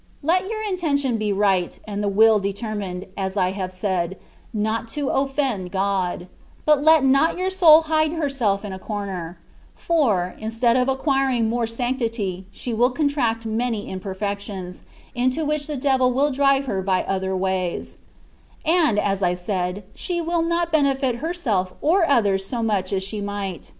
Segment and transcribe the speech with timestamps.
[0.23, 4.17] Let your intention be rights and the will determined (as I have said)
[4.51, 6.25] not to offend Grod:
[6.65, 9.37] but let not your soul hide herself in a cor t ner;
[9.75, 14.81] for, instead of acquiring more sanctity, she will contract many imperfections,
[15.13, 17.97] into which the devil will drive her by other ways;
[18.65, 23.21] and, as I said, she will not benefit herself or others so much as she
[23.21, 23.69] might.